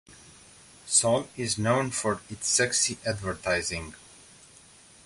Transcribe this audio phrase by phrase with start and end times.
[0.87, 3.93] Sol is known for its sexy advertising.